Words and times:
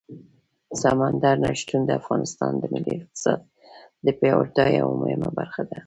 سمندر 0.81 1.35
نه 1.43 1.51
شتون 1.59 1.81
د 1.85 1.89
افغانستان 2.01 2.51
د 2.57 2.63
ملي 2.73 2.93
اقتصاد 2.99 3.39
د 4.05 4.07
پیاوړتیا 4.19 4.65
یوه 4.79 4.93
مهمه 5.01 5.29
برخه 5.39 5.61
ده. 5.69 5.77